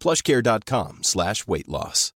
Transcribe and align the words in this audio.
plushcare.com 0.00 1.02
slash 1.02 1.46
weightloss. 1.46 2.12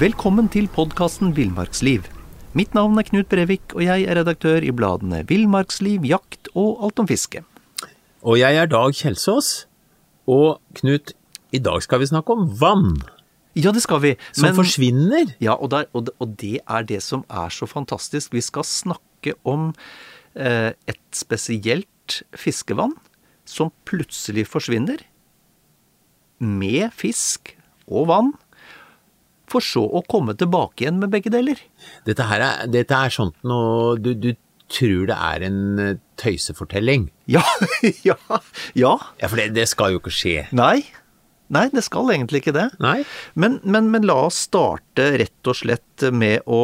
Velkommen 0.00 0.48
til 0.52 0.68
podkasten 0.72 1.32
Villmarksliv. 1.36 2.06
Mitt 2.56 2.74
navn 2.74 2.98
er 2.98 3.06
Knut 3.06 3.28
Brevik, 3.30 3.74
og 3.76 3.82
jeg 3.84 4.06
er 4.08 4.18
redaktør 4.20 4.64
i 4.64 4.72
bladene 4.74 5.22
Villmarksliv, 5.28 6.04
Jakt 6.08 6.50
og 6.58 6.82
Alt 6.86 7.02
om 7.02 7.08
fiske. 7.10 7.42
Og 8.22 8.38
jeg 8.40 8.56
er 8.60 8.68
Dag 8.70 8.94
Kjelsås. 8.96 9.66
Og 10.30 10.60
Knut, 10.78 11.14
i 11.52 11.58
dag 11.62 11.82
skal 11.82 12.02
vi 12.02 12.10
snakke 12.10 12.34
om 12.36 12.46
vann 12.60 13.00
Ja, 13.58 13.72
det 13.74 13.82
skal 13.82 14.02
vi. 14.02 14.14
som 14.32 14.54
forsvinner. 14.54 15.34
Ja, 15.40 15.56
og, 15.56 15.70
der, 15.70 15.84
og, 15.92 16.06
det, 16.06 16.14
og 16.20 16.36
det 16.40 16.60
er 16.68 16.82
det 16.86 17.02
som 17.02 17.24
er 17.30 17.48
så 17.50 17.66
fantastisk. 17.66 18.32
Vi 18.32 18.40
skal 18.40 18.64
snakke 18.64 19.34
om 19.44 19.72
et 20.34 21.00
spesielt 21.16 22.20
fiskevann 22.38 22.92
som 23.50 23.72
plutselig 23.88 24.46
forsvinner. 24.50 25.02
Med 26.38 26.94
fisk 26.96 27.54
og 27.90 28.06
vann. 28.10 28.30
For 29.50 29.64
så 29.64 29.82
å 29.82 30.04
komme 30.06 30.36
tilbake 30.38 30.84
igjen 30.84 31.00
med 31.02 31.10
begge 31.12 31.32
deler. 31.34 31.58
Dette, 32.06 32.28
her 32.30 32.44
er, 32.46 32.70
dette 32.70 32.94
er 32.94 33.12
sånt 33.14 33.38
noe 33.46 33.96
du, 33.98 34.12
du 34.14 34.30
tror 34.70 35.08
det 35.10 35.16
er 35.16 35.44
en 35.48 35.60
eh, 35.82 35.98
tøysefortelling. 36.20 37.08
Ja, 37.30 37.42
ja, 38.06 38.16
ja. 38.78 38.94
Ja, 39.18 39.26
for 39.26 39.40
det, 39.40 39.50
det 39.58 39.66
skal 39.70 39.96
jo 39.96 40.02
ikke 40.02 40.14
skje. 40.14 40.46
Nei. 40.54 40.84
Nei, 41.50 41.66
det 41.74 41.82
skal 41.82 42.12
egentlig 42.14 42.44
ikke 42.44 42.54
det. 42.54 42.68
Nei? 42.82 43.00
Men, 43.34 43.58
men, 43.66 43.90
men 43.90 44.06
la 44.06 44.20
oss 44.28 44.44
starte 44.46 45.08
rett 45.18 45.50
og 45.50 45.58
slett 45.58 46.06
med 46.14 46.46
å 46.46 46.62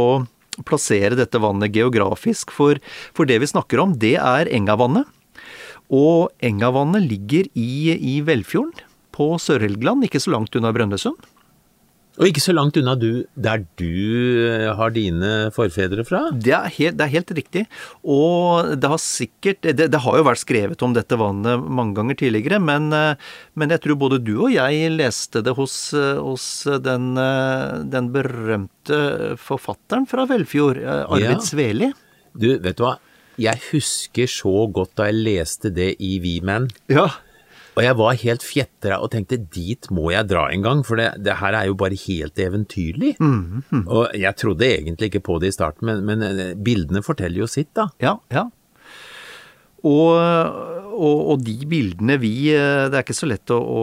plassere 0.65 1.19
dette 1.19 1.41
vannet 1.43 1.75
geografisk, 1.75 2.55
for, 2.55 2.81
for 3.17 3.29
det 3.29 3.41
vi 3.43 3.51
snakker 3.51 3.83
om, 3.83 3.97
det 4.01 4.17
er 4.23 4.51
Engavannet. 4.57 5.09
Og 5.93 6.33
Engavannet 6.45 7.05
ligger 7.07 7.49
i, 7.55 7.95
i 7.95 8.19
Velfjorden 8.27 8.87
på 9.17 9.35
Sør-Helgeland, 9.41 10.05
ikke 10.07 10.21
så 10.23 10.33
langt 10.35 10.57
unna 10.59 10.73
Brønnøysund. 10.77 11.19
Og 12.17 12.31
ikke 12.31 12.41
så 12.41 12.55
langt 12.57 12.77
unna 12.81 12.95
du, 12.97 13.27
der 13.37 13.65
du 13.77 13.85
eh, 14.49 14.71
har 14.79 14.93
dine 14.95 15.33
forfedre 15.53 16.05
fra. 16.09 16.23
Det 16.33 16.55
er, 16.57 16.71
helt, 16.79 16.97
det 16.97 17.05
er 17.05 17.13
helt 17.13 17.33
riktig. 17.37 17.65
Og 18.03 18.71
det 18.81 18.91
har 18.93 19.03
sikkert 19.03 19.67
det, 19.67 19.91
det 19.93 20.01
har 20.01 20.17
jo 20.21 20.25
vært 20.25 20.41
skrevet 20.41 20.85
om 20.87 20.95
dette 20.97 21.19
vannet 21.21 21.61
mange 21.67 21.97
ganger 21.99 22.17
tidligere, 22.23 22.61
men, 22.63 22.89
eh, 22.97 23.35
men 23.55 23.75
jeg 23.75 23.85
tror 23.85 24.01
både 24.01 24.21
du 24.25 24.35
og 24.47 24.55
jeg 24.55 24.89
leste 24.95 25.45
det 25.45 25.57
hos, 25.59 25.77
eh, 25.97 26.17
hos 26.23 26.47
den, 26.87 27.13
den 27.93 28.09
berømte 28.15 29.37
forfatteren 29.43 30.09
fra 30.09 30.25
Velfjord, 30.31 30.81
Arvid 30.87 31.37
Ja. 31.37 31.43
Sveli. 31.45 31.93
Du, 32.37 32.49
vet 32.63 32.79
du 32.79 32.85
hva? 32.87 32.97
Jeg 33.41 33.61
husker 33.71 34.29
så 34.31 34.65
godt 34.73 34.95
da 34.97 35.11
jeg 35.11 35.21
leste 35.21 35.69
det 35.75 35.93
i 36.01 36.17
V-Man. 36.23 36.71
Ja. 36.89 37.11
Og 37.77 37.85
jeg 37.85 37.97
var 37.99 38.17
helt 38.23 38.45
fjetra 38.45 38.99
og 39.05 39.11
tenkte 39.13 39.37
dit 39.53 39.91
må 39.93 40.09
jeg 40.09 40.31
dra 40.31 40.47
en 40.49 40.63
gang, 40.65 40.79
for 40.87 40.97
det, 40.97 41.11
det 41.27 41.37
her 41.43 41.57
er 41.59 41.69
jo 41.69 41.77
bare 41.77 41.99
helt 42.07 42.41
eventyrlig. 42.41 43.17
Og 43.85 44.17
jeg 44.17 44.41
trodde 44.41 44.71
egentlig 44.71 45.11
ikke 45.11 45.27
på 45.29 45.37
det 45.43 45.53
i 45.53 45.57
starten, 45.59 45.91
men, 45.91 46.05
men 46.09 46.25
eh, 46.25 46.55
bildene 46.57 47.05
forteller 47.05 47.45
jo 47.45 47.51
sitt, 47.51 47.75
da. 47.77 47.91
Ja, 48.01 48.17
ja. 48.33 48.47
Og, 49.87 50.17
og, 50.97 51.19
og 51.35 51.43
de 51.45 51.55
bildene 51.69 52.17
vi 52.19 52.49
eh, 52.51 52.89
Det 52.89 52.97
er 52.97 53.05
ikke 53.05 53.15
så 53.15 53.29
lett 53.29 53.53
å, 53.55 53.59
å 53.61 53.83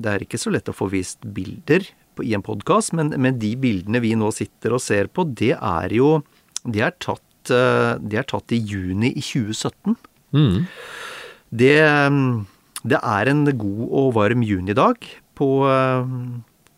Det 0.00 0.10
er 0.10 0.24
ikke 0.24 0.40
så 0.40 0.50
lett 0.50 0.70
å 0.72 0.74
få 0.74 0.88
vist 0.90 1.20
bilder 1.22 1.84
i 2.24 2.32
en 2.34 2.42
podkast, 2.42 2.94
men, 2.98 3.12
men 3.20 3.36
de 3.38 3.52
bildene 3.60 4.00
vi 4.02 4.16
nå 4.18 4.32
sitter 4.34 4.74
og 4.74 4.82
ser 4.82 5.06
på, 5.12 5.22
det 5.38 5.52
er 5.54 5.94
jo 5.94 6.16
De 6.64 6.82
er 6.82 6.96
tatt, 6.98 7.52
eh, 7.54 7.92
de 8.00 8.18
er 8.18 8.26
tatt 8.26 8.56
i 8.56 8.58
juni 8.58 9.12
i 9.12 9.22
2017. 9.22 9.94
Mm. 10.34 10.64
Det, 11.60 11.76
det 12.86 13.00
er 13.02 13.30
en 13.30 13.44
god 13.58 13.86
og 13.88 14.12
varm 14.14 14.44
junidag 14.46 15.06
på, 15.38 15.48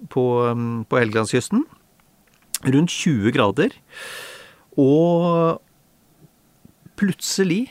på, 0.09 0.25
på 0.89 1.01
Helgelandskysten. 1.01 1.67
Rundt 2.65 2.93
20 2.93 3.35
grader. 3.37 3.75
Og 4.81 5.61
plutselig 7.01 7.67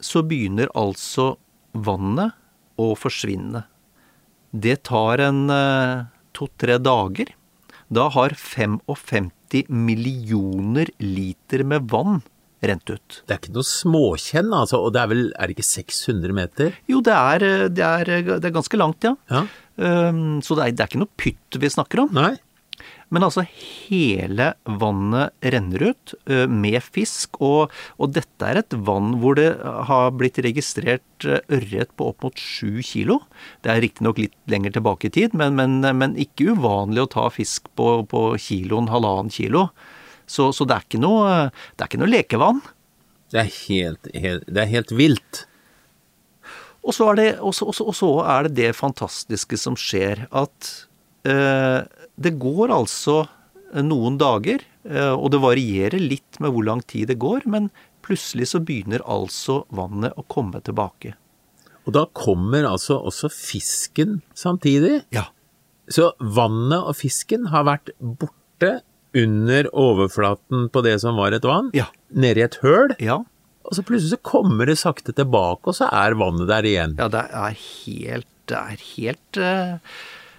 så 0.00 0.22
begynner 0.26 0.72
altså 0.76 1.34
vannet 1.72 2.36
å 2.80 2.92
forsvinne. 2.98 3.64
Det 4.52 4.78
tar 4.88 5.20
en 5.24 5.48
eh, 5.52 6.06
to-tre 6.36 6.78
dager. 6.80 7.32
Da 7.92 8.08
har 8.12 8.36
55 8.36 9.30
millioner 9.68 10.90
liter 11.00 11.64
med 11.64 11.88
vann 11.92 12.20
rent 12.64 12.88
ut. 12.90 13.20
Det 13.26 13.34
er 13.34 13.42
ikke 13.42 13.54
noe 13.56 13.68
småkjenn, 13.68 14.54
altså, 14.56 14.80
og 14.80 14.94
det 14.96 15.02
er 15.02 15.12
vel, 15.12 15.22
er 15.36 15.48
det 15.48 15.56
ikke 15.58 15.68
600 15.68 16.36
meter? 16.36 16.80
Jo, 16.90 17.02
det 17.04 17.14
er, 17.16 17.46
det 17.72 17.86
er, 17.86 18.12
det 18.32 18.48
er 18.48 18.56
ganske 18.56 18.80
langt, 18.80 19.06
ja. 19.06 19.16
Ja. 19.32 19.44
Um, 19.76 20.40
så 20.40 20.56
det 20.56 20.64
er, 20.64 20.74
det 20.74 20.84
er 20.84 20.90
ikke 20.90 21.04
noe 21.04 21.18
pytt 21.20 21.60
vi 21.60 21.72
snakker 21.72 22.06
om. 22.06 22.12
Nei? 22.16 22.34
Men 23.12 23.22
altså, 23.22 23.44
hele 23.46 24.48
vannet 24.66 25.34
renner 25.54 25.84
ut 25.92 26.14
uh, 26.30 26.46
med 26.50 26.80
fisk, 26.82 27.38
og, 27.44 27.74
og 28.00 28.14
dette 28.16 28.48
er 28.48 28.62
et 28.62 28.78
vann 28.88 29.18
hvor 29.22 29.36
det 29.38 29.50
har 29.90 30.16
blitt 30.16 30.40
registrert 30.44 31.28
ørret 31.28 31.92
på 31.96 32.08
opp 32.10 32.26
mot 32.26 32.40
sju 32.40 32.80
kilo. 32.84 33.20
Det 33.62 33.72
er 33.72 33.84
riktignok 33.84 34.24
litt 34.24 34.34
lenger 34.50 34.78
tilbake 34.78 35.10
i 35.10 35.14
tid, 35.20 35.36
men, 35.38 35.54
men, 35.60 35.78
men 36.00 36.16
ikke 36.20 36.56
uvanlig 36.56 37.04
å 37.04 37.12
ta 37.18 37.28
fisk 37.32 37.70
på, 37.78 38.00
på 38.10 38.26
kiloen, 38.42 38.90
halvannen 38.92 39.32
kilo. 39.32 39.68
Så, 40.26 40.50
så 40.52 40.66
det, 40.66 40.76
er 40.76 40.86
ikke 40.86 41.02
noe, 41.02 41.34
det 41.74 41.84
er 41.84 41.90
ikke 41.90 42.02
noe 42.02 42.12
lekevann. 42.12 42.62
Det 43.32 43.42
er 43.42 43.52
helt, 43.66 44.10
helt, 44.14 44.46
det 44.46 44.62
er 44.62 44.72
helt 44.72 44.92
vilt. 44.94 45.44
Og 46.86 46.94
så, 46.94 47.08
er 47.10 47.18
det, 47.18 47.30
og, 47.42 47.54
så, 47.56 47.66
og, 47.66 47.74
så, 47.74 47.86
og 47.90 47.96
så 47.98 48.10
er 48.22 48.46
det 48.46 48.58
det 48.60 48.76
fantastiske 48.78 49.58
som 49.58 49.78
skjer, 49.78 50.28
at 50.30 50.70
eh, 51.26 51.82
det 52.14 52.36
går 52.38 52.70
altså 52.74 53.24
noen 53.82 54.18
dager, 54.20 54.62
eh, 54.86 55.12
og 55.12 55.32
det 55.34 55.42
varierer 55.42 56.02
litt 56.02 56.38
med 56.42 56.54
hvor 56.54 56.66
lang 56.68 56.82
tid 56.86 57.10
det 57.10 57.18
går, 57.22 57.48
men 57.50 57.70
plutselig 58.06 58.52
så 58.52 58.62
begynner 58.62 59.02
altså 59.02 59.64
vannet 59.74 60.14
å 60.14 60.24
komme 60.30 60.62
tilbake. 60.62 61.16
Og 61.86 61.94
da 61.94 62.06
kommer 62.14 62.66
altså 62.66 62.98
også 62.98 63.30
fisken 63.30 64.20
samtidig. 64.34 65.00
Ja. 65.14 65.28
Så 65.90 66.12
vannet 66.18 66.82
og 66.82 66.96
fisken 66.98 67.50
har 67.52 67.66
vært 67.66 67.92
borte 67.98 68.80
under 69.16 69.68
overflaten 69.72 70.68
på 70.72 70.82
det 70.86 70.98
som 71.02 71.16
var 71.16 71.32
et 71.36 71.42
vann, 71.48 71.70
Ja. 71.74 71.86
nede 72.12 72.38
i 72.42 72.46
et 72.46 72.58
høl, 72.62 72.94
Ja. 73.00 73.18
og 73.64 73.72
så 73.74 73.82
plutselig 73.82 74.12
så 74.16 74.22
kommer 74.22 74.66
det 74.66 74.78
sakte 74.78 75.12
tilbake, 75.14 75.66
og 75.66 75.74
så 75.74 75.88
er 75.92 76.14
vannet 76.14 76.46
der 76.48 76.62
igjen. 76.62 76.96
Ja, 76.98 77.08
det 77.08 77.24
er 77.32 77.56
helt 77.56 78.26
Det 78.46 78.54
er 78.54 78.76
helt 78.94 79.36
eh, 79.42 79.78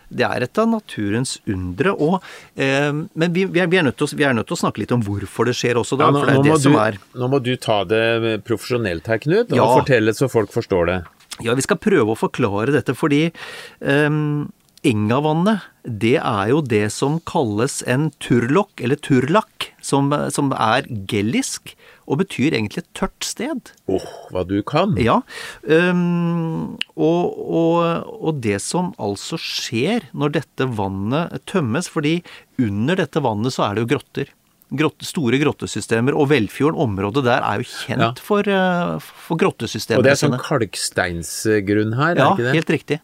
Det 0.09 0.23
er 0.23 0.41
et 0.45 0.57
av 0.57 0.69
naturens 0.71 1.33
undre. 1.45 1.91
Og, 1.99 2.21
eh, 2.55 2.93
men 2.93 3.33
vi, 3.33 3.43
vi, 3.43 3.59
er, 3.59 3.67
vi, 3.67 3.75
er 3.81 3.91
til 3.91 4.07
vi 4.15 4.23
er 4.23 4.31
nødt 4.33 4.47
til 4.47 4.55
å 4.55 4.61
snakke 4.61 4.79
litt 4.79 4.93
om 4.95 5.01
hvorfor 5.03 5.43
det 5.43 5.55
skjer 5.59 5.75
også, 5.75 5.97
da. 5.99 6.05
Ja, 6.05 6.11
nå, 6.15 6.19
for 6.21 6.25
det 6.27 6.33
er 6.33 6.37
må 6.37 6.43
du, 6.55 6.61
som 6.63 6.75
er 6.79 6.97
nå 7.19 7.27
må 7.33 7.39
du 7.43 7.51
ta 7.57 7.83
det 7.83 8.45
profesjonelt 8.47 9.05
her, 9.11 9.17
Knut, 9.19 9.51
og 9.51 9.57
Ja. 9.57 9.65
fortelle 9.81 10.13
så 10.15 10.29
folk 10.31 10.49
forstår 10.55 10.85
det. 10.87 11.03
Ja, 11.43 11.53
vi 11.53 11.61
skal 11.61 11.75
prøve 11.77 12.15
å 12.15 12.17
forklare 12.17 12.71
dette, 12.71 12.95
fordi 12.95 13.33
um, 13.81 14.49
Engavannet, 14.87 15.65
det 15.83 16.15
er 16.19 16.51
jo 16.51 16.61
det 16.63 16.85
som 16.95 17.19
kalles 17.27 17.81
en 17.87 18.09
turlokk, 18.23 18.79
eller 18.83 18.99
turlakk, 19.03 19.71
som, 19.83 20.11
som 20.33 20.51
er 20.55 20.87
gellisk, 21.09 21.73
og 22.07 22.21
betyr 22.21 22.55
egentlig 22.55 22.85
tørt 22.95 23.25
sted. 23.27 23.73
Åh, 23.91 24.07
hva 24.31 24.45
du 24.47 24.61
kan. 24.67 24.95
Ja, 25.01 25.19
um, 25.67 26.77
Og, 26.95 27.35
og, 27.35 28.07
og, 28.15 28.39
det 28.43 28.61
som 28.63 28.93
altså 28.95 29.39
skjer 29.41 30.07
når 30.15 30.37
dette 30.39 30.67
vannet 30.77 31.35
tømmes 31.49 31.89
Fordi 31.91 32.21
under 32.61 32.97
dette 32.97 33.21
vannet 33.23 33.53
så 33.55 33.67
er 33.67 33.75
det 33.75 33.83
jo 33.83 33.91
grotter. 33.95 34.31
Grott, 34.77 35.03
store 35.07 35.39
grottesystemer. 35.39 36.15
Og 36.15 36.31
Velfjorden, 36.31 36.79
området 36.79 37.23
der, 37.27 37.43
er 37.43 37.61
jo 37.61 37.67
kjent 37.71 38.03
ja. 38.03 38.11
for, 38.23 38.47
uh, 38.47 38.97
for 38.99 39.39
grottesystemer. 39.39 40.01
Og 40.01 40.07
det 40.07 40.15
er 40.15 40.23
sånn 40.23 40.39
kalksteinsgrunn 40.41 41.95
her, 41.99 42.19
ja, 42.19 42.31
er 42.31 42.33
ikke 42.33 42.43
det? 42.43 42.49
Ja, 42.49 42.57
helt 42.57 42.73
riktig. 42.75 42.99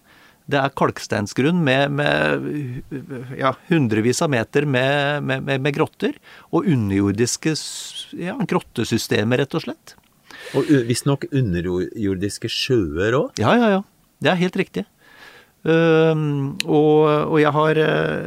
Det 0.51 0.59
er 0.59 0.73
kalksteinsgrunn 0.75 1.61
med, 1.63 1.93
med 1.95 3.35
ja, 3.39 3.53
hundrevis 3.69 4.19
av 4.25 4.31
meter 4.33 4.67
med, 4.67 5.23
med, 5.23 5.47
med 5.47 5.75
grotter. 5.75 6.17
Og 6.51 6.67
underjordiske 6.67 7.55
ja, 8.19 8.35
grottesystemer, 8.49 9.43
rett 9.43 9.55
og 9.55 9.63
slett. 9.65 9.95
Og 10.57 10.67
visstnok 10.89 11.29
underjordiske 11.31 12.51
sjøer 12.51 13.15
òg? 13.21 13.39
Ja, 13.39 13.55
ja, 13.59 13.71
ja. 13.77 13.85
Det 14.23 14.33
er 14.33 14.41
helt 14.41 14.59
riktig. 14.59 14.85
Uh, 15.63 16.51
og, 16.67 16.99
og, 17.07 17.37
jeg 17.39 17.55
har, 17.55 17.79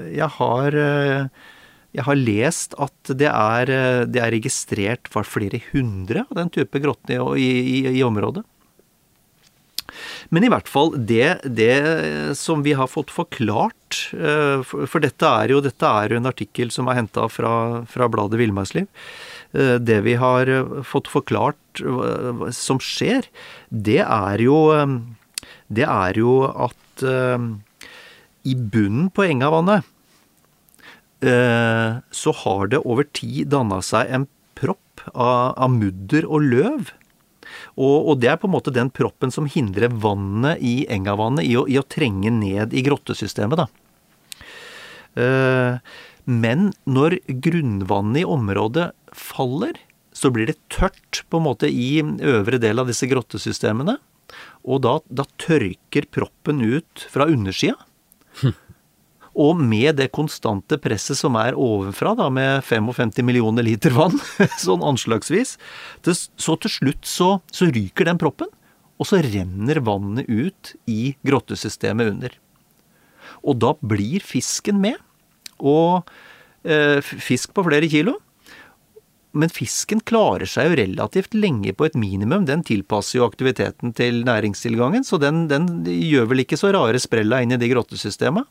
jeg 0.08 0.30
har 0.38 0.80
jeg 1.96 2.04
har 2.04 2.18
lest 2.20 2.74
at 2.80 3.12
det 3.16 3.28
er, 3.30 3.70
det 4.08 4.20
er 4.20 4.32
registrert 4.34 5.08
for 5.08 5.24
flere 5.24 5.62
hundre 5.70 6.26
av 6.26 6.34
den 6.36 6.52
type 6.52 6.80
grottene 6.84 7.24
i, 7.40 7.46
i, 7.46 7.78
i, 7.94 8.02
området. 8.04 8.42
Men 10.34 10.46
i 10.46 10.50
hvert 10.52 10.68
fall 10.68 10.92
det, 11.08 11.38
det, 11.44 11.74
som 12.38 12.64
vi 12.66 12.74
har 12.76 12.90
fått 12.90 13.12
forklart 13.14 13.72
For, 14.66 14.82
for 14.90 15.00
dette, 15.00 15.24
er 15.24 15.52
jo, 15.52 15.60
dette 15.62 15.86
er 15.86 16.10
jo 16.10 16.18
en 16.18 16.28
artikkel 16.28 16.72
som 16.74 16.88
er 16.90 16.98
henta 16.98 17.28
fra, 17.30 17.52
fra 17.86 18.08
bladet 18.10 18.40
Villmarksliv. 18.40 18.88
Eh, 19.56 19.76
det 19.80 20.00
vi 20.06 20.16
har 20.20 20.50
eh, 20.50 20.78
fått 20.86 21.10
forklart 21.10 21.82
eh, 21.82 22.46
som 22.54 22.80
skjer, 22.82 23.28
det 23.70 24.02
er 24.02 24.42
jo, 24.42 24.58
det 25.68 25.86
er 25.86 26.18
jo 26.20 26.38
at 26.50 27.04
i 28.46 28.54
bunnen 28.56 29.10
på 29.12 29.26
Engavannet 29.26 29.84
så 31.20 32.32
har 32.40 32.70
det 32.72 32.80
over 32.88 33.04
tid 33.16 33.50
danna 33.52 33.82
seg 33.84 34.08
en 34.14 34.24
propp 34.56 35.02
av, 35.12 35.52
av, 35.58 35.68
mudder 35.74 36.24
og 36.24 36.46
løv. 36.46 36.92
Og, 37.76 38.08
og, 38.08 38.14
det 38.22 38.30
er 38.32 38.38
på 38.40 38.48
en 38.48 38.54
måte 38.56 38.72
den 38.72 38.88
proppen 38.94 39.32
som 39.32 39.48
hindrer 39.50 39.92
vannet 39.92 40.62
i 40.64 40.86
Engavannet 40.92 41.44
i 41.44 41.52
i 41.52 41.78
å 41.78 41.84
trenge 41.84 42.32
ned 42.32 42.72
i 42.72 42.84
grottesystemet, 42.86 43.60
da. 43.60 43.66
Men 46.26 46.70
når 46.84 47.18
grunnvannet 47.44 48.22
i 48.24 48.28
området 48.28 48.90
faller, 49.14 49.76
så 50.16 50.32
blir 50.32 50.48
det 50.48 50.58
tørt 50.72 51.22
på 51.30 51.38
en 51.38 51.46
måte 51.46 51.68
i 51.68 52.00
øvre 52.02 52.60
del 52.60 52.80
av 52.80 52.88
disse 52.90 53.08
grottesystemene. 53.08 53.98
Og 54.66 54.82
da, 54.82 54.96
da 55.06 55.26
tørker 55.40 56.08
proppen 56.10 56.64
ut 56.64 57.06
fra 57.12 57.28
undersida. 57.30 57.76
Og 59.36 59.58
med 59.60 59.98
det 59.98 60.08
konstante 60.16 60.78
presset 60.80 61.18
som 61.18 61.36
er 61.36 61.58
ovenfra, 61.60 62.14
da, 62.16 62.30
med 62.32 62.64
55 62.64 63.20
millioner 63.26 63.66
liter 63.66 63.92
vann, 63.92 64.16
sånn 64.66 64.84
anslagsvis, 64.86 65.56
så 66.00 66.56
til 66.62 66.72
slutt 66.72 67.08
så, 67.08 67.36
så 67.52 67.68
ryker 67.68 68.08
den 68.08 68.20
proppen. 68.20 68.48
Og 68.96 69.10
så 69.10 69.20
renner 69.20 69.82
vannet 69.84 70.24
ut 70.24 70.72
i 70.88 71.12
grottesystemet 71.26 72.14
under. 72.14 72.36
Og 73.44 73.58
da 73.60 73.74
blir 73.84 74.24
fisken 74.24 74.80
med. 74.80 74.96
Og 75.60 76.08
eh, 76.64 77.04
fisk 77.04 77.52
på 77.52 77.66
flere 77.66 77.90
kilo. 77.92 78.16
Men 79.36 79.52
fisken 79.52 80.00
klarer 80.08 80.48
seg 80.48 80.70
jo 80.70 80.76
relativt 80.80 81.34
lenge 81.36 81.74
på 81.76 81.88
et 81.88 81.96
minimum. 81.98 82.46
Den 82.48 82.64
tilpasser 82.66 83.20
jo 83.20 83.26
aktiviteten 83.28 83.92
til 83.96 84.22
næringstilgangen, 84.26 85.04
så 85.04 85.20
den, 85.20 85.44
den 85.50 85.68
gjør 85.84 86.30
vel 86.32 86.44
ikke 86.46 86.58
så 86.60 86.72
rare 86.76 87.00
sprella 87.02 87.42
inn 87.44 87.52
i 87.52 87.60
de 87.60 87.68
grottesystemene. 87.72 88.46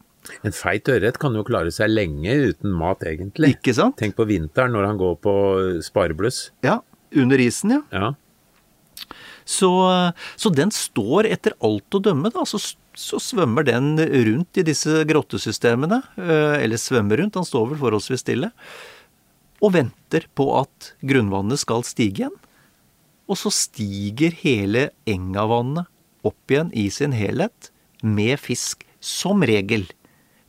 En 0.46 0.56
feit 0.56 0.88
ørret 0.90 1.18
kan 1.22 1.36
jo 1.38 1.46
klare 1.46 1.74
seg 1.74 1.92
lenge 1.92 2.34
uten 2.50 2.74
mat, 2.74 3.04
egentlig. 3.06 3.56
Ikke 3.58 3.76
sant? 3.78 3.98
Tenk 4.02 4.18
på 4.18 4.26
vinteren 4.30 4.74
når 4.74 4.90
han 4.90 5.02
går 5.02 5.18
på 5.22 5.34
sparebluss. 5.86 6.48
Ja, 6.66 6.80
under 7.16 7.42
isen, 7.42 7.78
ja. 7.78 7.82
ja. 7.94 8.14
Så, 9.46 9.70
så, 10.42 10.50
den 10.50 10.74
står 10.74 11.30
etter 11.30 11.54
alt 11.66 11.94
å 11.94 12.02
dømme, 12.02 12.32
da, 12.34 12.42
så, 12.50 12.58
så, 12.98 13.20
svømmer 13.22 13.68
den 13.68 13.94
rundt 14.02 14.58
i 14.58 14.66
disse 14.66 15.04
grottesystemene. 15.06 16.02
Eh, 16.18 16.58
eller 16.64 16.82
svømmer 16.82 17.22
rundt, 17.22 17.38
han 17.38 17.46
står 17.46 17.74
vel 17.74 17.82
forholdsvis 17.84 18.26
stille 18.26 18.50
og 19.65 19.73
venter 19.73 20.27
på 20.38 20.47
at 20.59 20.94
grunnvannet 21.06 21.62
skal 21.62 21.85
stige 21.88 22.25
igjen. 22.25 22.39
Og 23.25 23.39
så 23.41 23.50
stiger 23.53 24.35
hele 24.44 24.89
Engavannet 25.09 25.89
opp 26.25 26.53
igjen 26.53 26.71
i 26.77 26.88
sin 26.94 27.15
helhet 27.17 27.71
med 28.06 28.38
fisk, 28.41 28.83
som 29.01 29.44
regel. 29.45 29.88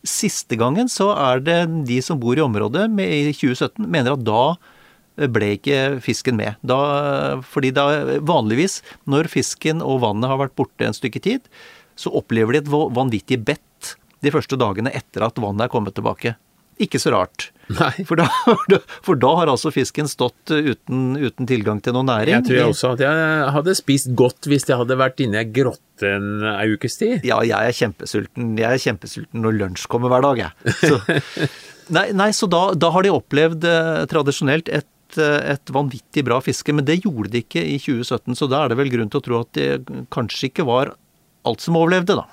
Siste 0.06 0.56
gangen 0.60 0.90
så 0.92 1.10
er 1.16 1.42
det 1.44 1.58
de 1.88 1.98
som 2.04 2.20
bor 2.20 2.36
i 2.36 2.44
området 2.44 2.86
i 3.02 3.32
2017, 3.32 3.84
mener 3.84 4.14
at 4.14 4.24
da 4.24 4.56
ble 5.32 5.54
ikke 5.56 5.98
fisken 6.04 6.36
med. 6.36 6.60
Da, 6.60 7.40
fordi 7.40 7.72
da 7.76 8.18
vanligvis, 8.20 8.82
når 9.08 9.30
fisken 9.32 9.80
og 9.84 10.02
vannet 10.04 10.28
har 10.30 10.40
vært 10.44 10.56
borte 10.58 10.88
en 10.88 10.96
stykke 10.96 11.22
tid, 11.24 11.48
så 11.96 12.12
opplever 12.12 12.56
de 12.56 12.64
et 12.64 12.72
vanvittig 12.72 13.40
bett 13.48 13.96
de 14.24 14.32
første 14.32 14.58
dagene 14.60 14.92
etter 14.96 15.24
at 15.24 15.40
vannet 15.40 15.66
er 15.66 15.72
kommet 15.72 15.96
tilbake. 15.96 16.36
Ikke 16.82 17.00
så 17.00 17.12
rart. 17.14 17.50
For 18.06 18.18
da, 18.20 18.26
for 19.02 19.18
da, 19.18 19.30
har 19.40 19.50
altså 19.50 19.72
fisken 19.74 20.08
stått 20.10 20.52
uten, 20.52 21.16
uten, 21.18 21.48
tilgang 21.48 21.80
til 21.82 21.96
noe 21.96 22.06
næring. 22.06 22.36
Jeg 22.36 22.46
tror 22.46 22.58
jeg 22.58 22.72
også 22.72 22.90
at 22.94 23.04
jeg 23.06 23.52
hadde 23.56 23.76
spist 23.78 24.10
godt 24.18 24.48
hvis 24.50 24.68
jeg 24.68 24.78
hadde 24.78 24.98
vært 25.00 25.22
inne 25.24 25.40
i 25.40 25.42
ei 25.42 25.52
grotte 25.56 26.12
en 26.16 26.44
ei 26.52 26.68
ukes 26.76 26.98
tid. 27.00 27.24
Ja, 27.26 27.40
jeg 27.46 27.56
er 27.56 27.78
kjempesulten. 27.78 28.52
Jeg 28.60 28.68
er 28.68 28.84
kjempesulten 28.84 29.42
når 29.42 29.58
lunsj 29.62 29.88
kommer 29.90 30.12
hver 30.12 30.26
dag, 30.28 30.44
jeg. 30.44 30.76
Så, 30.82 31.00
nei, 31.96 32.10
nei, 32.16 32.30
så 32.36 32.50
da, 32.50 32.68
da, 32.76 32.92
har 32.94 33.06
de 33.06 33.14
opplevd 33.16 33.66
eh, 33.70 34.04
tradisjonelt 34.12 34.70
et, 34.70 35.18
eh, 35.18 35.40
et 35.56 35.74
vanvittig 35.74 36.26
bra 36.28 36.38
fiske, 36.44 36.76
men 36.76 36.86
det 36.86 37.00
gjorde 37.00 37.32
de 37.34 37.42
ikke 37.42 37.64
i 37.64 37.80
2017, 37.82 38.36
så 38.38 38.50
da 38.52 38.62
er 38.62 38.72
det 38.72 38.80
vel 38.82 38.92
grunn 38.92 39.10
til 39.10 39.22
å 39.22 39.26
tro 39.26 39.42
at 39.42 39.52
det 39.58 40.04
kanskje 40.14 40.52
ikke 40.52 40.68
var 40.68 40.94
alt 41.46 41.64
som 41.64 41.78
overlevde, 41.78 42.18
da. 42.18 42.28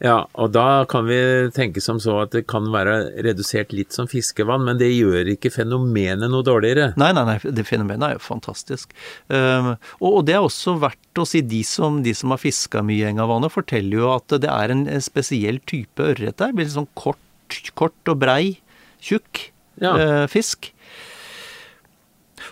Ja, 0.00 0.22
og 0.40 0.54
da 0.54 0.86
kan 0.88 1.04
vi 1.04 1.18
tenke 1.52 1.82
som 1.84 1.98
så 2.00 2.22
at 2.22 2.32
det 2.32 2.46
kan 2.48 2.70
være 2.72 3.10
redusert 3.26 3.74
litt 3.76 3.92
som 3.92 4.06
fiskevann, 4.08 4.62
men 4.64 4.78
det 4.80 4.88
gjør 4.94 5.28
ikke 5.34 5.52
fenomenet 5.52 6.32
noe 6.32 6.46
dårligere. 6.46 6.94
Nei, 7.00 7.10
nei, 7.16 7.24
nei, 7.28 7.34
det 7.52 7.66
fenomenet 7.68 8.06
er 8.06 8.14
jo 8.16 8.22
fantastisk. 8.24 8.94
Um, 9.28 9.74
og, 9.98 10.08
og, 10.08 10.22
det 10.30 10.38
er 10.38 10.46
også 10.46 10.78
verdt 10.80 11.20
å 11.20 11.26
si, 11.28 11.42
de 11.44 11.60
som, 11.68 11.98
de 12.06 12.14
som 12.16 12.32
har 12.32 12.40
fiska 12.40 12.80
mye 12.86 13.02
i 13.04 13.10
Engavannet, 13.10 13.52
forteller 13.52 14.00
jo 14.00 14.08
at 14.14 14.36
det 14.40 14.48
er 14.48 14.72
en 14.72 14.86
spesiell 15.04 15.60
type 15.68 16.08
ørret 16.14 16.40
der. 16.40 16.56
Blir 16.56 16.64
litt 16.64 16.78
sånn 16.78 16.88
kort, 16.96 17.60
kort 17.76 18.08
og 18.08 18.22
brei, 18.24 18.56
tjukk 19.04 19.50
ja. 19.84 19.92
uh, 19.92 20.24
fisk. 20.32 20.72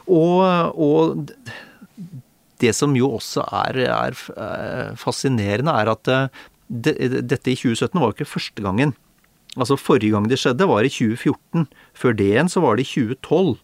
Og, 0.05 0.45
og, 0.77 1.33
det 2.61 2.77
som 2.77 2.93
jo 2.99 3.15
også 3.15 3.45
er, 3.55 3.77
er 3.87 4.17
eh, 4.35 4.95
fascinerende, 4.99 5.71
er 5.79 5.91
at 5.93 6.09
dette 6.69 7.53
i 7.53 7.57
2017 7.57 7.99
var 7.99 8.11
jo 8.11 8.17
ikke 8.19 8.33
første 8.37 8.65
gangen. 8.65 8.95
Altså 9.57 9.79
Forrige 9.81 10.13
gang 10.13 10.29
det 10.31 10.39
skjedde, 10.41 10.67
var 10.69 10.87
i 10.87 10.91
2014. 10.93 11.65
Før 11.97 12.17
det 12.19 12.27
igjen 12.31 12.51
så 12.53 12.63
var 12.63 12.77
det 12.77 12.85
i 12.85 12.91
2012. 12.91 13.55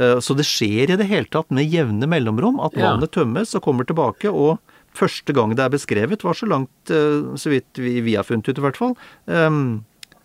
Eh, 0.00 0.16
så 0.24 0.36
det 0.38 0.46
skjer 0.48 0.92
i 0.92 0.98
det 0.98 1.08
hele 1.10 1.28
tatt 1.30 1.52
med 1.54 1.68
jevne 1.70 2.08
mellomrom 2.10 2.58
at 2.64 2.78
vannet 2.78 3.12
tømmes 3.14 3.54
og 3.54 3.66
kommer 3.66 3.86
tilbake. 3.86 4.32
og 4.32 4.58
Første 4.96 5.34
gang 5.36 5.52
det 5.52 5.60
er 5.60 5.74
beskrevet, 5.74 6.24
var 6.24 6.38
så 6.38 6.48
langt, 6.48 6.72
eh, 6.88 7.36
så 7.36 7.52
vidt 7.52 7.76
vi, 7.76 8.16
har 8.16 8.24
funnet 8.24 8.48
ut 8.48 8.58
i 8.58 8.64
hvert 8.64 8.80
fall, 8.80 8.96
eh, 9.28 9.60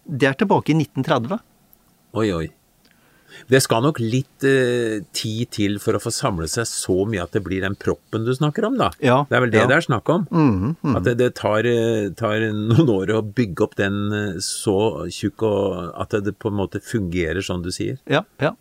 det 0.07 0.31
er 0.31 0.39
tilbake 0.39 0.71
i 0.71 0.79
1930. 0.79 1.43
Oi, 2.15 2.31
oi. 2.31 2.47
Det 3.51 3.61
skal 3.63 3.83
nok 3.85 4.00
litt 4.01 4.45
eh, 4.47 5.01
tid 5.15 5.51
til 5.55 5.77
for 5.83 5.97
å 5.97 6.01
få 6.03 6.13
samle 6.13 6.47
seg 6.51 6.67
så 6.69 6.97
mye 7.09 7.23
at 7.23 7.35
det 7.35 7.43
blir 7.45 7.63
den 7.65 7.77
proppen 7.79 8.25
du 8.27 8.33
snakker 8.35 8.67
om, 8.67 8.77
da. 8.79 8.91
Ja, 9.03 9.21
det 9.29 9.38
er 9.38 9.45
vel 9.45 9.53
det 9.53 9.61
ja. 9.63 9.67
det 9.71 9.77
er 9.79 9.88
snakk 9.88 10.11
om? 10.13 10.25
Mm, 10.31 10.77
mm. 10.81 10.95
At 11.00 11.07
det, 11.07 11.17
det 11.21 11.31
tar, 11.39 11.67
eh, 11.67 12.09
tar, 12.17 12.47
noen 12.51 12.91
år 12.91 13.13
å 13.17 13.21
bygge 13.25 13.67
opp 13.67 13.77
den 13.79 14.01
eh, 14.15 14.39
så 14.45 14.79
tjukk, 15.11 15.45
og 15.47 15.93
at 16.01 16.17
det 16.25 16.35
på 16.39 16.51
en 16.51 16.59
måte 16.61 16.83
fungerer 16.83 17.43
sånn 17.45 17.63
du 17.65 17.71
sier. 17.73 18.01
Ja, 18.11 18.25
ja. 18.43 18.55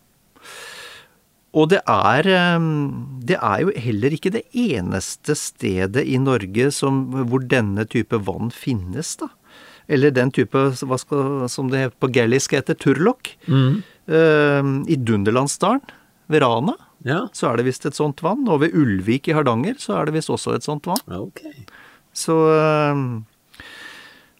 Og 1.51 1.67
det 1.73 1.81
er, 1.83 2.27
eh, 2.31 2.69
det 3.27 3.37
er 3.37 3.65
jo 3.65 3.75
heller 3.87 4.15
ikke 4.15 4.33
det 4.37 4.45
eneste 4.55 5.35
stedet 5.35 6.05
i 6.07 6.19
Norge 6.21 6.71
som, 6.75 7.03
hvor 7.27 7.43
denne 7.43 7.87
type 7.89 8.21
vann 8.27 8.53
finnes, 8.55 9.17
da. 9.19 9.31
Eller 9.87 10.13
den 10.13 10.31
type, 10.33 10.57
hva 10.57 10.99
skal, 10.99 11.47
som 11.51 11.71
det 11.71 11.89
på 12.01 12.09
gallisk 12.13 12.55
heter, 12.55 12.77
turlokk. 12.79 13.33
Mm. 13.47 13.81
Uh, 14.11 14.71
I 14.91 14.97
Dunderlandsdalen, 14.99 15.83
ved 16.31 16.45
Rana, 16.45 16.77
ja. 17.03 17.25
så 17.35 17.49
er 17.49 17.59
det 17.59 17.67
visst 17.67 17.85
et 17.89 17.97
sånt 17.97 18.21
vann. 18.23 18.45
Og 18.47 18.61
ved 18.63 18.75
Ulvik 18.77 19.27
i 19.27 19.35
Hardanger 19.35 19.75
så 19.81 19.97
er 19.99 20.07
det 20.07 20.15
visst 20.15 20.31
også 20.31 20.55
et 20.55 20.67
sånt 20.67 20.87
vann. 20.87 21.01
Okay. 21.11 21.65
Så, 22.15 22.37
uh, 22.55 23.65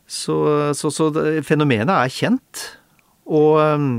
så, 0.08 0.38
så, 0.78 0.94
så 0.94 1.12
fenomenet 1.48 1.92
er 1.98 2.16
kjent. 2.16 2.66
Og, 3.32 3.60
um, 3.60 3.92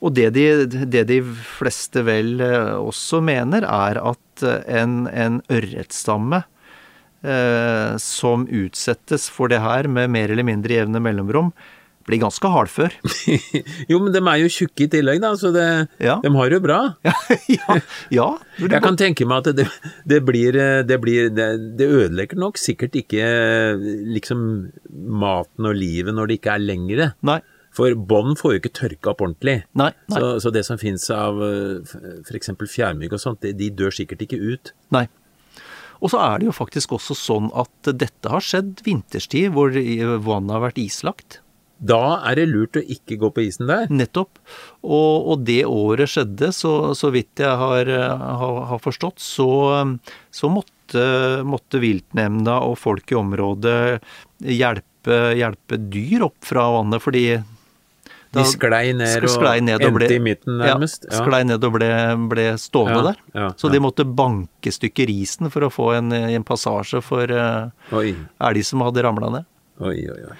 og 0.00 0.14
det, 0.16 0.30
de, 0.36 0.44
det, 0.68 1.06
de, 1.10 1.20
fleste 1.58 2.04
vel 2.06 2.40
også 2.40 3.20
mener, 3.24 3.66
er 3.68 4.00
at 4.00 4.44
en, 4.44 5.04
en 5.08 5.40
ørretstamme 5.52 6.40
eh, 6.40 6.59
som 8.00 8.46
utsettes 8.48 9.26
for 9.32 9.52
det 9.52 9.60
her 9.60 9.88
med 9.92 10.08
mer 10.10 10.32
eller 10.32 10.46
mindre 10.46 10.78
jevne 10.78 11.02
mellomrom, 11.04 11.50
blir 12.08 12.20
ganske 12.22 12.50
hardfør. 12.50 12.94
jo, 13.90 13.98
men 14.02 14.12
de 14.14 14.22
er 14.22 14.40
jo 14.42 14.50
tjukke 14.50 14.86
i 14.86 14.90
tillegg, 14.90 15.20
da, 15.22 15.34
så 15.38 15.52
det, 15.54 15.66
Ja. 16.02 16.16
de 16.24 16.32
har 16.34 16.50
det 16.50 16.58
jo 16.58 16.64
bra. 16.64 16.80
ja, 17.04 17.14
ja, 17.52 17.76
ja. 18.14 18.26
Jeg 18.64 18.82
kan 18.82 18.98
tenke 18.98 19.28
meg 19.28 19.44
at 19.44 19.60
det, 19.60 19.68
det 20.08 20.22
blir, 20.26 20.56
det, 20.88 20.98
blir 21.02 21.30
det, 21.34 21.50
det 21.78 21.88
ødelegger 21.88 22.40
nok 22.40 22.58
sikkert 22.60 22.96
ikke 22.98 23.22
liksom 24.16 24.42
maten 24.90 25.70
og 25.70 25.76
livet 25.78 26.16
når 26.16 26.30
det 26.32 26.40
ikke 26.40 26.56
er 26.56 26.66
lengre. 26.72 27.12
Nei. 27.26 27.40
For 27.76 27.94
bånd 27.94 28.34
får 28.40 28.56
jo 28.56 28.58
ikke 28.64 28.74
tørka 28.74 29.12
opp 29.12 29.20
ordentlig. 29.22 29.60
Nei. 29.78 29.92
nei. 30.10 30.18
Så, 30.18 30.30
så 30.42 30.50
det 30.54 30.64
som 30.66 30.80
finnes 30.80 31.04
av 31.14 31.38
f.eks. 31.44 32.50
fjærmygg 32.66 33.14
og 33.14 33.22
sånt, 33.22 33.46
de 33.46 33.68
dør 33.78 33.94
sikkert 33.94 34.24
ikke 34.26 34.40
ut. 34.42 34.72
Nei. 34.96 35.04
Og 36.00 36.12
så 36.12 36.20
er 36.24 36.40
det 36.40 36.48
jo 36.48 36.56
faktisk 36.56 36.96
også 36.96 37.16
sånn 37.18 37.52
at 37.58 37.92
dette 37.92 38.32
har 38.32 38.44
skjedd 38.44 38.80
vinterstid, 38.86 39.52
hvor 39.54 39.74
vannet 40.24 40.56
har 40.56 40.64
vært 40.64 40.80
islagt. 40.80 41.40
Da 41.80 42.20
er 42.28 42.36
det 42.36 42.50
lurt 42.50 42.76
å 42.76 42.82
ikke 42.84 43.16
gå 43.20 43.30
på 43.32 43.44
isen 43.46 43.68
der. 43.70 43.86
Nettopp. 43.92 44.40
Og, 44.84 45.30
og 45.32 45.46
det 45.48 45.62
året 45.68 46.12
skjedde, 46.12 46.52
så, 46.56 46.92
så 46.96 47.12
vidt 47.14 47.40
jeg 47.40 47.56
har, 47.62 47.88
har, 48.40 48.58
har 48.74 48.82
forstått, 48.84 49.20
så, 49.24 49.48
så 50.32 50.52
måtte, 50.52 51.06
måtte, 51.46 51.80
viltnemnda 51.80 52.58
og 52.68 52.76
folk 52.80 53.12
i 53.12 53.20
området 53.20 53.78
hjelpe, 54.44 55.22
hjelpe 55.40 55.80
dyr 55.88 56.28
opp 56.28 56.44
fra 56.44 56.68
vannet, 56.76 57.00
fordi 57.04 57.24
de 58.36 58.44
sklei 58.46 58.92
ned 58.94 59.24
og 59.26 59.32
sklei 59.32 59.56
ned 59.64 59.82
og 59.82 59.94
ble, 59.96 60.06
endte 60.06 60.16
i 60.16 60.22
midten, 60.22 60.58
nærmest. 60.60 61.06
Ja, 61.10 61.18
sklei 61.24 61.40
ned 61.48 61.64
og 61.66 61.72
ble, 61.74 61.88
ble 62.30 62.44
stående 62.62 63.00
Ja, 63.00 63.06
der. 63.08 63.16
ja, 63.34 63.48
Så 63.58 63.70
de 63.72 63.80
måtte 63.82 64.04
banke 64.06 64.70
stykker 64.70 65.10
isen 65.10 65.50
for 65.50 65.66
å 65.66 65.70
få 65.74 65.88
en, 65.98 66.12
en 66.14 66.44
passasje 66.46 67.00
for 67.02 67.26
uh, 67.26 67.72
elg 67.98 68.62
som 68.66 68.84
hadde 68.86 69.02
ramla 69.02 69.32
ned. 69.34 69.48
oi, 69.80 69.96
oi. 70.12 70.20
oi. 70.30 70.36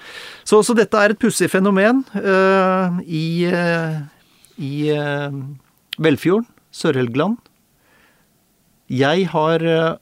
Så, 0.47 0.61
så 0.63 0.75
dette 0.77 0.95
er 1.03 1.11
et 1.15 1.19
pussig 1.19 1.49
fenomen 1.51 2.03
uh, 2.15 3.01
i, 3.03 3.25
uh, 3.51 3.99
i 4.61 4.73
uh, 4.95 5.35
Velfjorden, 5.99 6.47
Sør-Helgeland. 6.71 7.37
Jeg 8.91 9.27
har 9.31 9.63
eh, 9.63 9.93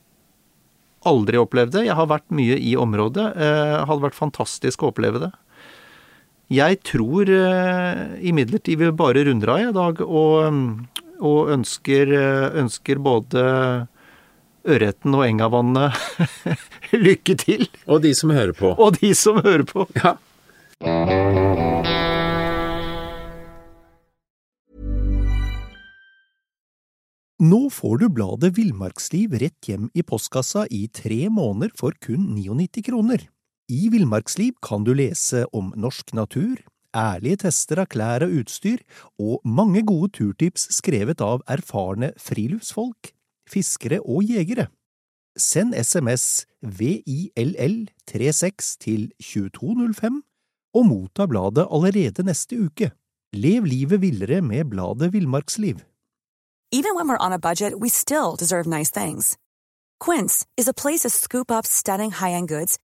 aldri 1.10 1.38
opplevd 1.38 1.76
det. 1.76 1.84
Jeg 1.86 1.98
har 1.98 2.08
vært 2.10 2.26
mye 2.34 2.56
i 2.58 2.72
området. 2.80 3.26
Eh, 3.38 3.74
hadde 3.86 4.02
vært 4.06 4.18
fantastisk 4.18 4.82
å 4.82 4.90
oppleve 4.90 5.22
det. 5.22 5.30
Jeg 6.50 6.80
tror 6.82 7.30
uh, 7.30 8.18
imidlertid 8.26 8.80
vi 8.82 8.90
bare 8.98 9.22
runder 9.28 9.52
av 9.54 9.60
i 9.68 9.74
dag, 9.76 10.02
og, 10.02 10.90
og 11.22 11.52
ønsker, 11.54 12.10
eh, 12.10 12.46
ønsker 12.58 12.98
både 13.06 13.44
ørreten 14.66 15.14
og 15.14 15.28
engavannet 15.28 15.94
lykke 17.06 17.38
til. 17.38 17.68
Og 17.86 18.02
de 18.08 18.16
som 18.18 18.34
hører 18.34 18.56
på. 18.58 18.74
Og 18.82 18.98
de 18.98 19.14
som 19.14 19.38
hører 19.46 19.68
på. 19.70 19.86
Ja. 20.00 20.16
Nå 27.40 27.66
får 27.72 28.02
du 28.02 28.10
bladet 28.12 28.56
Villmarksliv 28.58 29.38
rett 29.40 29.70
hjem 29.70 29.92
i 29.94 30.02
postkassa 30.04 30.66
i 30.74 30.88
tre 30.92 31.28
måneder 31.30 31.72
for 31.78 31.94
kun 32.02 32.34
99 32.34 32.90
kroner. 32.90 33.30
I 33.70 33.86
Villmarksliv 33.94 34.56
kan 34.66 34.82
du 34.82 34.96
lese 34.98 35.44
om 35.54 35.70
norsk 35.78 36.10
natur, 36.18 36.58
ærlige 36.98 37.38
tester 37.44 37.78
av 37.84 37.92
klær 37.94 38.24
og 38.26 38.32
utstyr, 38.42 38.82
og 39.22 39.46
mange 39.46 39.86
gode 39.86 40.10
turtips 40.18 40.74
skrevet 40.74 41.22
av 41.22 41.46
erfarne 41.46 42.10
friluftsfolk, 42.18 43.14
fiskere 43.46 44.02
og 44.02 44.26
jegere. 44.26 44.74
Send 45.38 45.78
SMS 45.78 46.50
VILL36 46.66 48.82
til 48.82 49.14
2205 49.22 50.26
og 50.74 50.90
motta 50.90 51.30
bladet 51.30 51.70
allerede 51.70 52.26
neste 52.26 52.58
uke. 52.58 52.90
Lev 53.38 53.70
livet 53.70 54.02
villere 54.02 54.42
med 54.42 54.74
bladet 54.74 55.14
Villmarksliv. 55.14 55.86
Even 56.72 56.96
when 56.96 57.08
we're 57.08 57.22
on 57.22 57.34
a 57.34 57.40
budget, 57.40 57.80
we 57.80 57.90
still 57.90 58.36
deserve 58.36 58.66
nice 58.66 58.92
things. 58.92 59.38
Quince 60.00 60.46
is 60.58 60.68
a 60.68 60.74
place 60.74 61.02
to 61.02 61.10
scoop 61.10 61.52
up 61.52 61.66
stunning 61.66 62.12
high-end 62.12 62.48
goods 62.48 62.80